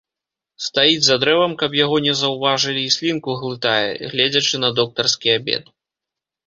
[0.67, 5.63] Стаіць за дрэвам, каб яго не заўважылі, і слінку глытае, гледзячы на доктарскі абед.